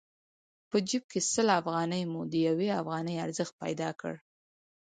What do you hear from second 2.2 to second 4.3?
د يوې افغانۍ ارزښت پيدا کړ.